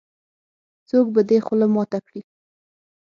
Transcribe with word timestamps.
-څوک 0.87 1.07
به 1.13 1.21
دې 1.29 1.37
خوله 1.45 1.67
ماته 1.73 1.99
کړې. 2.05 2.21